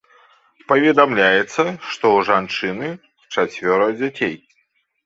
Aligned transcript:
Паведамляецца, 0.71 1.61
што 1.91 2.05
ў 2.15 2.19
жанчыны 2.31 2.87
чацвёра 3.33 3.87
дзяцей. 4.03 4.35